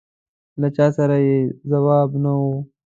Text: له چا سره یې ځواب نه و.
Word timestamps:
له 0.61 0.67
چا 0.75 0.87
سره 0.97 1.15
یې 1.27 1.37
ځواب 1.69 2.09
نه 2.23 2.31
و. 2.41 2.43